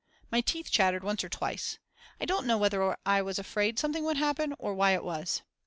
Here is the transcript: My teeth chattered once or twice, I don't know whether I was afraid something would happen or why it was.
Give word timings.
My 0.31 0.41
teeth 0.41 0.71
chattered 0.71 1.03
once 1.03 1.23
or 1.23 1.29
twice, 1.29 1.77
I 2.19 2.25
don't 2.25 2.47
know 2.47 2.57
whether 2.57 2.97
I 3.05 3.21
was 3.21 3.37
afraid 3.37 3.77
something 3.77 4.03
would 4.03 4.17
happen 4.17 4.55
or 4.57 4.73
why 4.73 4.93
it 4.95 5.03
was. 5.03 5.43